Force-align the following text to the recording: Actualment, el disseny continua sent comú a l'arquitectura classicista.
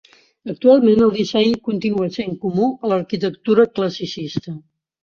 Actualment, 0.53 1.03
el 1.07 1.13
disseny 1.17 1.53
continua 1.69 2.09
sent 2.17 2.35
comú 2.47 2.73
a 2.81 2.93
l'arquitectura 2.95 3.71
classicista. 3.79 4.61